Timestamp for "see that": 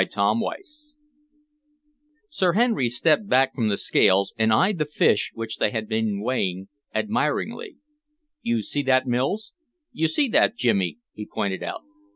8.63-9.05, 10.07-10.55